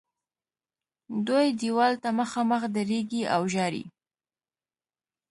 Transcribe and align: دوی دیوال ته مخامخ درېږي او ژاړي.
دوی 1.27 1.47
دیوال 1.61 1.93
ته 2.03 2.09
مخامخ 2.19 2.61
درېږي 2.75 3.23
او 3.33 3.41
ژاړي. 3.53 3.83